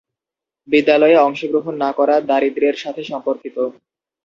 বিদ্যালয়ে 0.67 1.17
অংশগ্রহণ 1.19 1.73
না 1.83 1.89
করা 1.97 2.15
দারিদ্র্যের 2.29 2.77
সাথে 2.83 3.01
সম্পর্কিত। 3.03 3.57